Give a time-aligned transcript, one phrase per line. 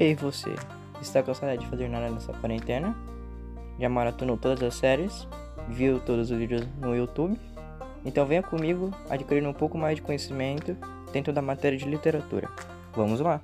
[0.00, 0.54] Ei, você,
[1.02, 2.96] está cansado de fazer nada nessa quarentena?
[3.80, 5.26] Já maratonou todas as séries?
[5.66, 7.36] Viu todos os vídeos no YouTube?
[8.04, 10.76] Então venha comigo adquirir um pouco mais de conhecimento
[11.12, 12.48] dentro da matéria de literatura.
[12.94, 13.42] Vamos lá!